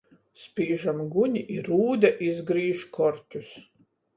Spīžam 0.43 1.03
guni, 1.15 1.43
i 1.55 1.59
Rūde 1.67 2.13
izgrīž 2.31 2.83
korķus. 2.99 3.53